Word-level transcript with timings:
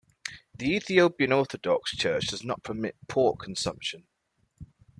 The 0.57 0.75
Ethiopian 0.77 1.31
Orthodox 1.31 1.95
Church 1.95 2.25
does 2.25 2.43
not 2.43 2.63
permit 2.63 2.95
pork 3.07 3.41
consumption. 3.43 4.07